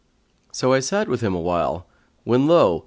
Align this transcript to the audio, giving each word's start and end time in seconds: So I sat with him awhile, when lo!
So 0.51 0.73
I 0.73 0.79
sat 0.79 1.07
with 1.07 1.21
him 1.21 1.35
awhile, 1.35 1.85
when 2.23 2.47
lo! 2.47 2.79